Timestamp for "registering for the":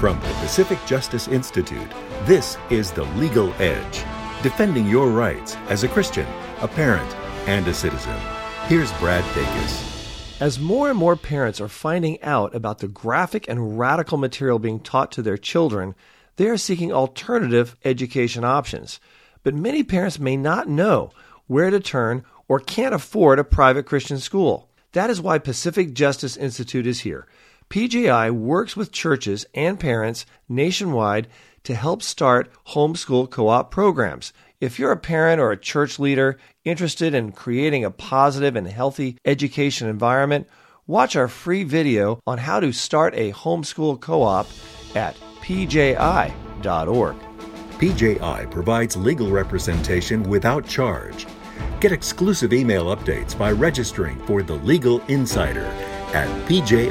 53.50-54.54